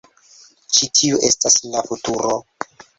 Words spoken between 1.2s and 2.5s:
estas la futuro.